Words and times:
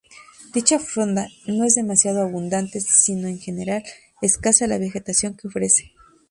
Dicha 0.51 0.79
fronda 0.79 1.27
no 1.45 1.63
es 1.63 1.75
demasiado 1.75 2.23
abundante 2.23 2.79
siendo 2.81 3.27
en 3.27 3.37
general 3.37 3.83
escasa 4.23 4.65
la 4.65 4.79
vegetación 4.79 5.37
que 5.37 5.47
ofrece. 5.47 5.91